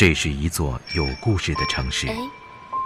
[0.00, 2.08] 这是一座有故事的城市。
[2.08, 2.16] 哎，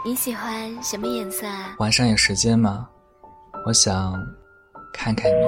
[0.05, 1.73] 你喜欢什么颜色啊？
[1.79, 2.89] 晚上有时间吗？
[3.65, 4.13] 我想
[4.93, 5.47] 看看你。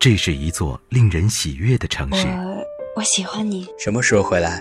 [0.00, 2.26] 这是一座令人喜悦的城市。
[2.26, 2.64] 我
[2.96, 3.68] 我喜欢你。
[3.78, 4.60] 什么时候回来？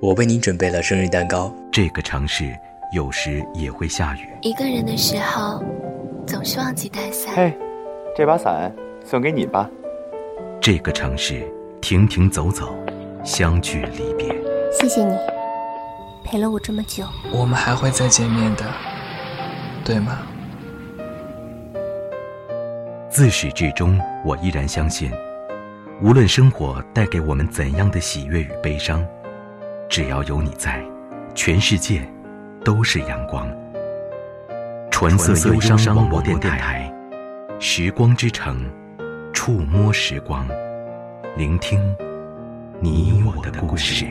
[0.00, 1.54] 我为你准备了生日蛋糕。
[1.70, 2.50] 这个城市
[2.94, 4.26] 有时也会下雨。
[4.40, 5.62] 一个人的时候，
[6.26, 7.34] 总是忘记带伞。
[7.34, 7.54] 嘿，
[8.16, 9.68] 这把伞送给你吧。
[10.62, 11.46] 这个城市
[11.82, 12.74] 停停走走，
[13.22, 14.41] 相聚离别。
[14.80, 15.16] 谢谢你，
[16.24, 17.04] 陪了我这么久。
[17.30, 18.64] 我们还会再见面的，
[19.84, 20.18] 对吗？
[23.10, 25.12] 自始至终，我依然相信，
[26.00, 29.06] 无论生活带给我们怎样的喜悦与悲伤，
[29.88, 30.82] 只要有你在，
[31.34, 32.02] 全世界
[32.64, 33.46] 都是阳光。
[34.90, 36.92] 纯色忧伤广播电台，
[37.60, 38.64] 时光之城，
[39.32, 40.48] 触摸时光，
[41.36, 41.78] 聆听
[42.80, 44.06] 你我的故事。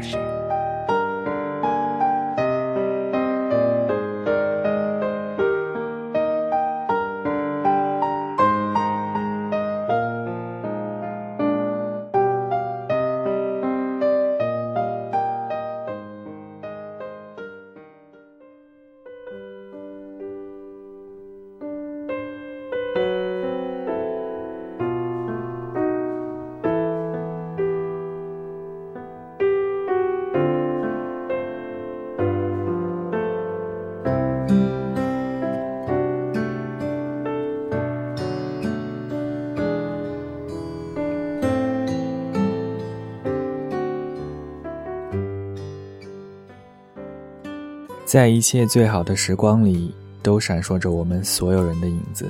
[48.11, 52.29] 在一切最好的时光里，都闪烁着我们所有人的影子。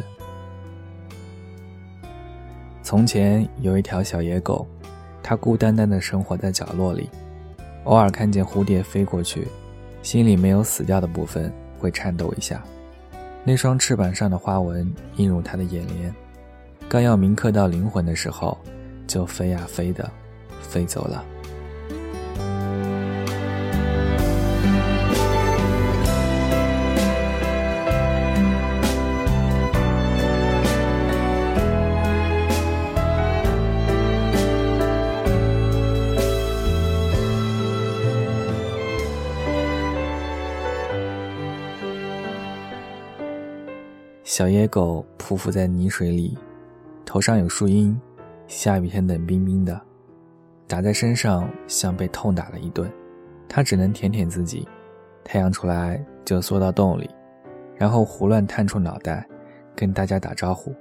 [2.84, 4.68] 从前有一条小野狗，
[5.24, 7.10] 它孤单单的生活在角落里，
[7.86, 9.48] 偶尔看见蝴蝶飞过去，
[10.04, 12.64] 心里没有死掉的部分会颤抖一下。
[13.44, 16.14] 那双翅膀上的花纹映入它的眼帘，
[16.88, 18.56] 刚要铭刻到灵魂的时候，
[19.08, 20.08] 就飞呀飞的，
[20.62, 21.26] 飞走了。
[44.32, 46.38] 小野狗匍匐在泥水里，
[47.04, 48.00] 头上有树荫，
[48.48, 49.82] 下雨天冷冰冰的，
[50.70, 52.90] 打在身上像被痛打了一顿。
[53.50, 54.66] 它只能舔舔自己，
[55.22, 57.10] 太阳出来就缩到洞里，
[57.76, 59.28] 然后胡乱探出脑袋，
[59.76, 60.74] 跟大家打招呼。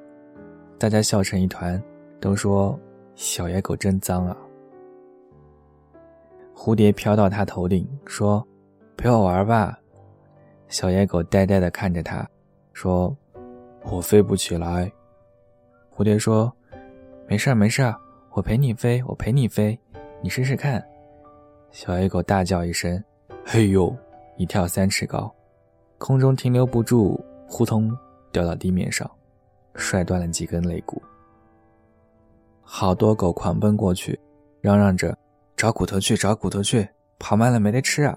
[0.78, 1.82] 大家笑成一团，
[2.20, 2.78] 都说
[3.16, 4.36] 小野狗真脏啊。
[6.54, 8.46] 蝴蝶飘到它头顶，说
[8.96, 9.76] ：“陪我玩吧。”
[10.70, 12.24] 小野狗呆呆地看着它，
[12.72, 13.12] 说。
[13.82, 14.91] 我飞不起来，
[15.94, 16.52] 蝴蝶说
[17.26, 17.96] ：“没事儿，没事儿，
[18.32, 19.78] 我陪你飞，我陪你飞，
[20.22, 20.84] 你试试看。”
[21.72, 23.02] 小野狗大叫一声
[23.44, 23.94] ：“嘿呦！”
[24.36, 25.30] 一跳三尺高，
[25.98, 27.94] 空中停留不住，扑通
[28.32, 29.10] 掉到地面上，
[29.74, 31.02] 摔断了几根肋骨。
[32.62, 34.18] 好多狗狂奔过去，
[34.60, 35.16] 嚷嚷着
[35.56, 36.88] ：“找骨头去，找骨头去！
[37.18, 38.16] 跑慢了没得吃啊！”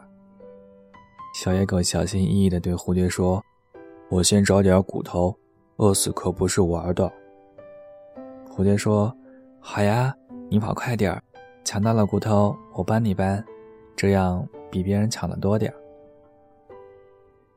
[1.36, 3.44] 小野狗小心翼翼地对蝴蝶说
[4.10, 5.36] ：“我先找点骨头。”
[5.84, 7.12] 饿死可不是玩的。
[8.50, 9.14] 蝴蝶说
[9.60, 10.16] ：“好呀，
[10.50, 11.22] 你跑快点儿，
[11.66, 13.44] 抢到了骨头我帮你搬，
[13.94, 15.76] 这样比别人抢的多点儿。”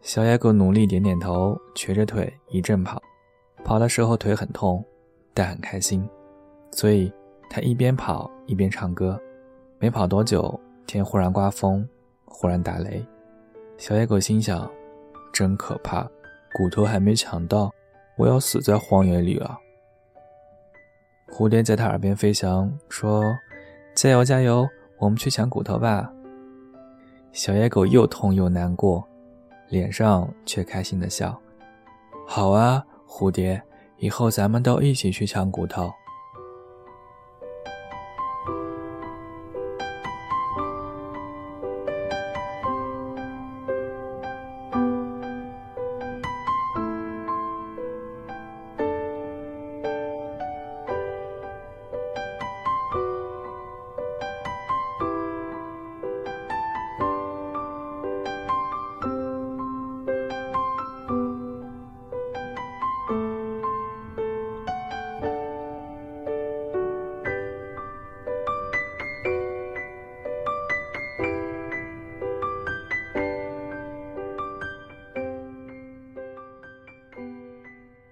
[0.03, 3.01] 小野狗努力点点头，瘸着腿一阵跑，
[3.63, 4.85] 跑的时候腿很痛，
[5.33, 6.09] 但很开心，
[6.73, 7.13] 所以
[7.49, 9.17] 它一边跑一边唱歌。
[9.79, 11.89] 没跑多久，天忽然刮风，
[12.25, 13.07] 忽然打雷。
[13.79, 14.69] 小野狗心想
[15.33, 16.03] ：“真可怕，
[16.57, 17.73] 骨头还没抢到。”
[18.17, 19.59] 我要死在荒野里了。
[21.29, 23.23] 蝴蝶在他耳边飞翔，说
[23.95, 24.67] ：“加油，加油，
[24.99, 26.11] 我们去抢骨头吧。”
[27.33, 29.07] 小野狗又痛又难过，
[29.69, 31.39] 脸上却开心的笑
[32.27, 33.63] ：“好啊，蝴蝶，
[33.99, 35.93] 以后咱们都一起去抢骨头。”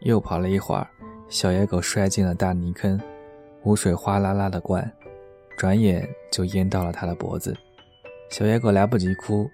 [0.05, 0.87] 又跑了一会儿，
[1.29, 3.01] 小野狗摔进了大泥坑，
[3.65, 4.89] 污水哗啦啦的灌，
[5.57, 7.57] 转眼就淹到了它的脖子。
[8.31, 9.51] 小野狗来不及哭，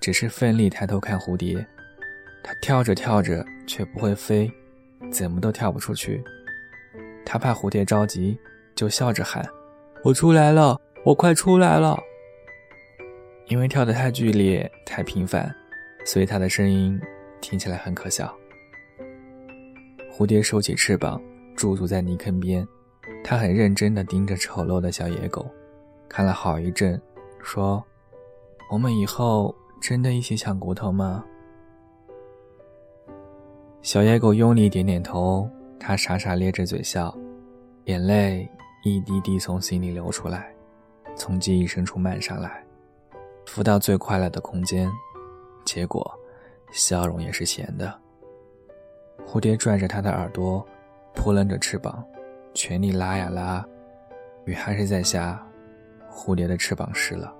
[0.00, 1.64] 只是奋力抬头看蝴蝶。
[2.42, 4.50] 它跳着跳着却不会飞，
[5.12, 6.22] 怎么都跳不出去。
[7.24, 8.36] 它怕蝴蝶着急，
[8.74, 9.48] 就笑着喊
[10.02, 11.96] ：“我出来了，我快出来了！”
[13.46, 15.54] 因为跳得太剧烈、太频繁，
[16.04, 17.00] 所以它的声音
[17.40, 18.36] 听起来很可笑。
[20.14, 21.18] 蝴蝶收起翅膀，
[21.56, 22.68] 驻足在泥坑边，
[23.24, 25.46] 它很认真地盯着丑陋的小野狗，
[26.06, 27.00] 看了好一阵，
[27.42, 27.82] 说
[28.70, 31.24] ：“我们以后真的一起抢骨头吗？”
[33.80, 35.48] 小野狗用力点点头，
[35.80, 37.16] 它傻傻咧着嘴笑，
[37.86, 38.46] 眼泪
[38.84, 40.54] 一滴滴从心里流出来，
[41.16, 42.62] 从记忆深处漫上来，
[43.46, 44.90] 浮到最快乐的空间，
[45.64, 46.06] 结果，
[46.70, 48.01] 笑容也是咸的。
[49.26, 50.66] 蝴蝶拽着它的耳朵，
[51.14, 52.04] 扑棱着翅膀，
[52.54, 53.66] 全力拉呀拉，
[54.44, 55.44] 雨还是在下，
[56.10, 57.32] 蝴蝶的翅膀湿了。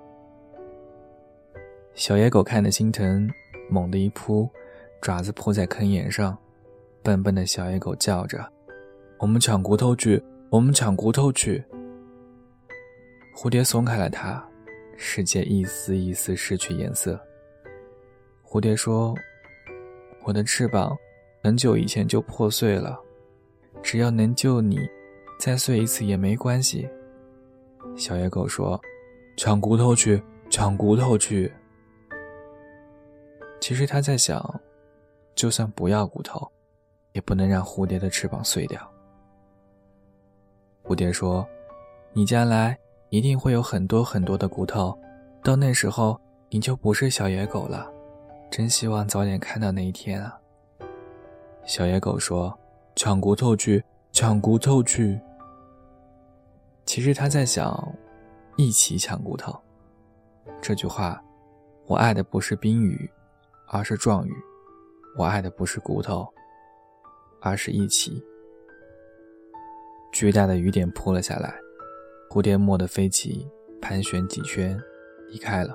[1.94, 3.30] 小野狗看得心疼，
[3.68, 4.48] 猛地一扑。
[5.00, 6.38] 爪子扑在坑沿上，
[7.02, 8.48] 笨笨的小野狗叫着
[9.18, 10.22] ：“我们抢骨头去！
[10.48, 11.64] 我们抢骨头去！”
[13.36, 14.40] 蝴蝶松开了它，
[14.96, 17.20] 世界一丝一丝失去颜色。
[18.46, 19.12] 蝴蝶说
[20.22, 20.96] ：“我的翅膀
[21.42, 22.98] 很久以前就破碎了，
[23.82, 24.78] 只要能救你，
[25.40, 26.88] 再碎一次也没关系。”
[27.96, 28.80] 小野狗说
[29.36, 30.22] ：“抢骨头去！
[30.50, 31.52] 抢骨头去！”
[33.60, 34.60] 其实他在想。
[35.34, 36.46] 就算不要骨头，
[37.12, 38.78] 也不能让蝴蝶的翅膀碎掉。
[40.84, 41.48] 蝴蝶说
[42.12, 42.78] ：“你将来
[43.08, 44.96] 一定会有很多很多的骨头，
[45.42, 47.90] 到那时候你就不是小野狗了。
[48.50, 50.38] 真希望早点看到那一天啊！”
[51.64, 52.56] 小野狗说
[52.96, 55.18] ：“抢骨头去，抢骨头去。”
[56.84, 57.94] 其实他在想，
[58.56, 59.56] 一起抢骨头。
[60.60, 61.22] 这句话，
[61.86, 63.08] 我爱的不是宾语，
[63.68, 64.34] 而是状语。
[65.16, 66.26] 我爱的不是骨头，
[67.40, 68.22] 而是一起。
[70.12, 71.54] 巨大的雨点扑了下来，
[72.28, 73.48] 蝴蝶蓦地飞起，
[73.80, 74.78] 盘旋几圈，
[75.28, 75.74] 离开了。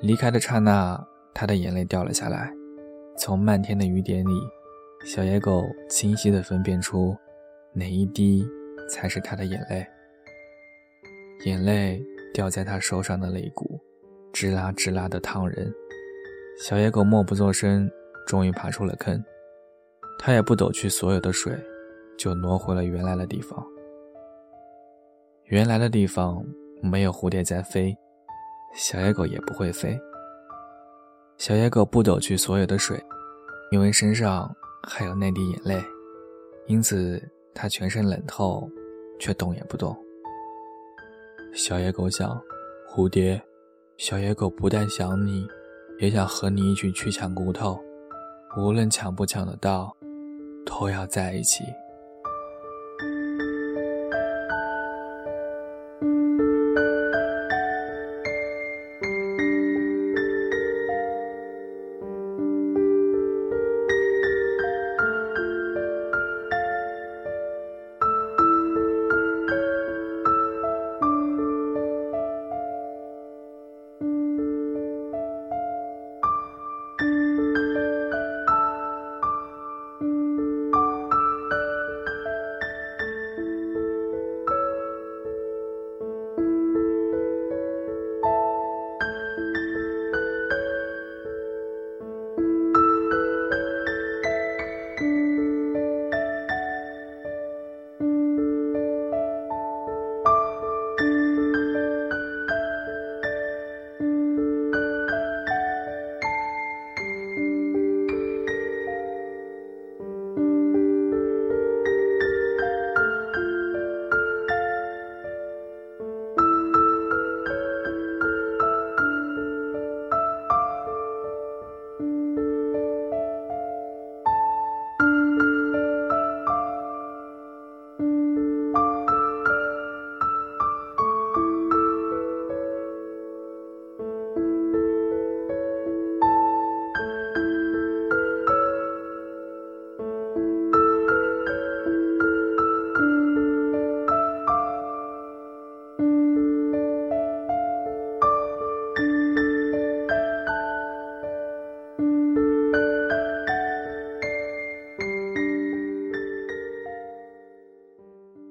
[0.00, 1.02] 离开的刹那，
[1.32, 2.52] 他的眼泪掉了下来。
[3.16, 4.32] 从漫天的雨点里，
[5.06, 7.16] 小野狗清晰地分辨出
[7.72, 8.44] 哪一滴
[8.90, 9.86] 才是它的眼泪。
[11.46, 12.02] 眼泪
[12.32, 13.80] 掉在它手上的肋骨，
[14.32, 15.72] 吱啦吱啦的烫人。
[16.58, 17.88] 小野狗默不作声，
[18.26, 19.22] 终于爬出了坑。
[20.18, 21.52] 它也不抖去所有的水，
[22.18, 23.64] 就挪回了原来的地方。
[25.44, 26.44] 原来的地方
[26.82, 27.96] 没有蝴蝶在飞，
[28.74, 29.98] 小野狗也不会飞。
[31.36, 33.02] 小野狗不抖去所有的水，
[33.70, 35.82] 因为身上还有那滴眼泪，
[36.66, 37.22] 因此
[37.54, 38.68] 它全身冷透，
[39.18, 39.96] 却动也不动。
[41.52, 42.40] 小野狗想，
[42.88, 43.40] 蝴蝶，
[43.96, 45.46] 小野狗不但想你。
[46.00, 47.80] 也想和你一起去抢骨头，
[48.58, 49.96] 无论抢不抢得到，
[50.66, 51.62] 都要在一起。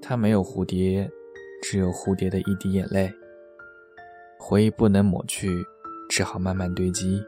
[0.05, 1.09] 它没有蝴蝶，
[1.61, 3.09] 只有蝴蝶的一滴眼泪。
[4.37, 5.65] 回忆不能抹去，
[6.09, 7.23] 只好慢慢堆积。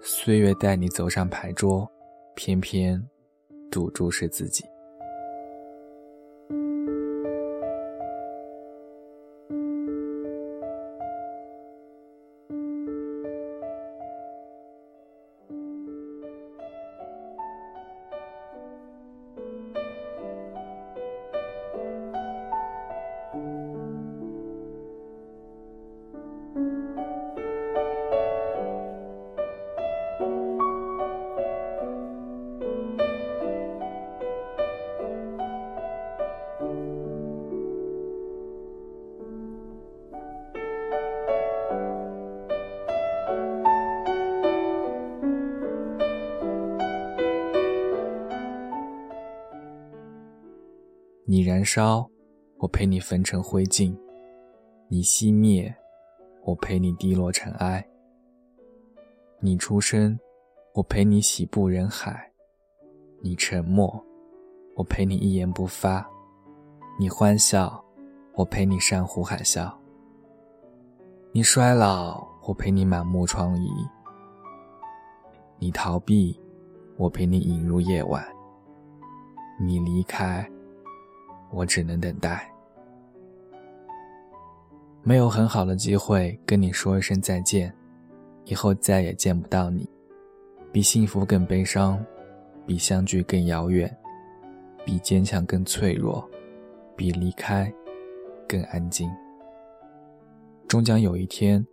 [0.00, 1.90] 岁月带你走上牌桌，
[2.36, 3.04] 偏偏
[3.72, 4.64] 赌注是自己。
[51.36, 52.08] 你燃烧，
[52.56, 53.94] 我陪你焚成灰烬；
[54.88, 55.76] 你熄灭，
[56.46, 57.86] 我陪你滴落尘埃。
[59.40, 60.18] 你出生，
[60.72, 62.14] 我陪你喜步人海；
[63.20, 64.02] 你沉默，
[64.76, 66.02] 我陪你一言不发；
[66.98, 67.84] 你欢笑，
[68.32, 69.70] 我陪你山呼海啸；
[71.32, 73.90] 你衰老，我陪你满目疮痍；
[75.58, 76.40] 你逃避，
[76.96, 78.22] 我陪你引入夜晚；
[79.60, 80.50] 你离开。
[81.50, 82.50] 我只能等待，
[85.02, 87.72] 没有很好的机会跟你说一声再见，
[88.44, 89.88] 以后再也见不到你，
[90.72, 92.04] 比幸福更悲伤，
[92.66, 93.96] 比相聚更遥远，
[94.84, 96.28] 比坚强更脆弱，
[96.96, 97.72] 比离开
[98.48, 99.10] 更安静。
[100.66, 101.64] 终将有一天，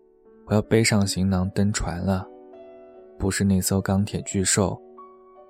[0.46, 2.28] 我要背上行囊登船了，
[3.18, 4.80] 不是那艘钢铁巨兽，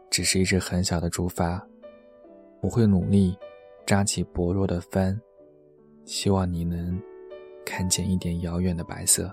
[0.09, 1.61] 只是一只很小的竹筏，
[2.61, 3.37] 我会努力。
[3.85, 5.19] 扎起薄弱的帆，
[6.05, 7.01] 希望你能
[7.65, 9.29] 看见一点遥远的白色。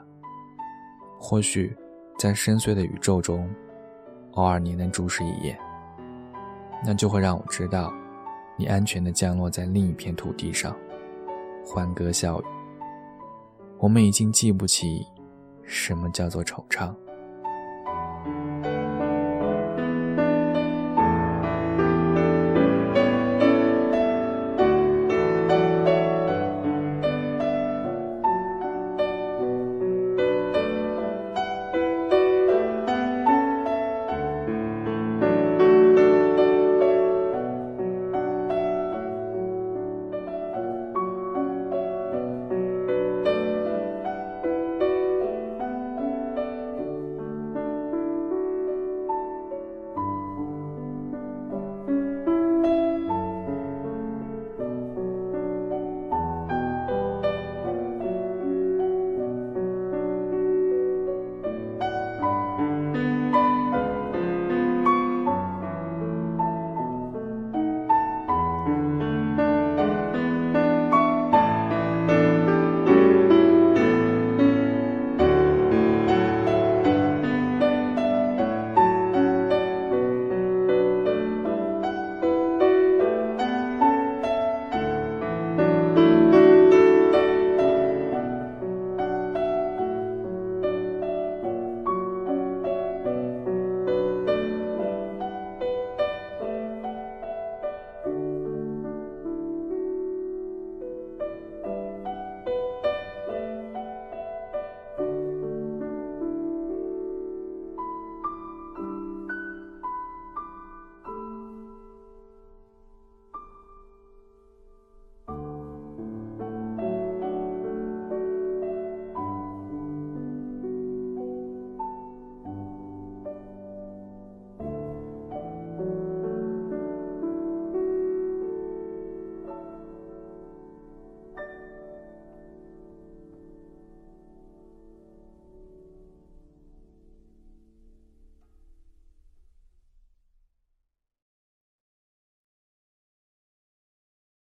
[1.20, 1.76] 或许，
[2.18, 3.48] 在深邃的宇宙中，
[4.32, 5.56] 偶尔你能注视一眼，
[6.84, 7.92] 那就会让我知道，
[8.56, 10.76] 你安全地降落在另一片土地上，
[11.64, 12.44] 欢歌笑语。
[13.78, 15.06] 我们已经记不起
[15.62, 16.92] 什么叫做惆怅。